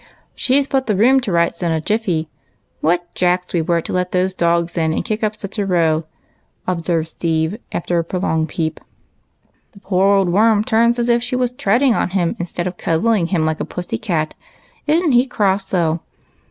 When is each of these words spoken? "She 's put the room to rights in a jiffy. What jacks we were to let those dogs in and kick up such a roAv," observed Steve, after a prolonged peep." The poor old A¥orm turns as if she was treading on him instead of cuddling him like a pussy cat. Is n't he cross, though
"She 0.35 0.59
's 0.59 0.65
put 0.65 0.87
the 0.87 0.95
room 0.95 1.19
to 1.19 1.31
rights 1.31 1.61
in 1.61 1.71
a 1.71 1.79
jiffy. 1.79 2.27
What 2.79 3.13
jacks 3.13 3.53
we 3.53 3.61
were 3.61 3.81
to 3.81 3.93
let 3.93 4.13
those 4.13 4.33
dogs 4.33 4.75
in 4.75 4.93
and 4.93 5.05
kick 5.05 5.23
up 5.23 5.35
such 5.35 5.59
a 5.59 5.67
roAv," 5.67 6.05
observed 6.65 7.07
Steve, 7.07 7.59
after 7.71 7.99
a 7.99 8.03
prolonged 8.03 8.49
peep." 8.49 8.79
The 9.73 9.79
poor 9.79 10.15
old 10.15 10.29
A¥orm 10.29 10.65
turns 10.65 10.97
as 10.97 11.07
if 11.07 11.21
she 11.21 11.35
was 11.35 11.51
treading 11.51 11.93
on 11.93 12.09
him 12.17 12.35
instead 12.39 12.65
of 12.65 12.77
cuddling 12.77 13.27
him 13.27 13.45
like 13.45 13.59
a 13.59 13.63
pussy 13.63 13.99
cat. 13.99 14.33
Is 14.87 15.03
n't 15.03 15.13
he 15.13 15.27
cross, 15.27 15.65
though 15.65 15.99